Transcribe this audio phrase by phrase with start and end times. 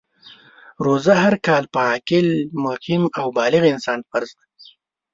[0.85, 2.27] روژه هر کال په عاقل،
[2.65, 4.45] مقیم او بالغ انسان فرض ده.